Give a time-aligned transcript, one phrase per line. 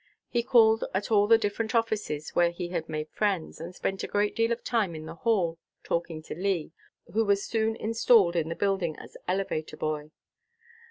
[0.29, 4.07] He called at all the different offices where he had made friends, and spent a
[4.07, 6.71] great deal of time in the hall, talking to Lee,
[7.13, 10.09] who was soon installed in the building as elevator boy.